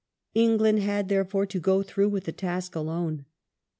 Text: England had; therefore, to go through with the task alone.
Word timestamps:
England 0.33 0.79
had; 0.79 1.09
therefore, 1.09 1.45
to 1.45 1.59
go 1.59 1.83
through 1.83 2.09
with 2.09 2.23
the 2.23 2.31
task 2.31 2.73
alone. 2.73 3.25